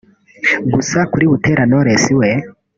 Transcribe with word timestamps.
gusa 0.73 0.99
kuri 1.11 1.25
Butera 1.31 1.63
Knowless 1.69 2.05
we 2.19 2.29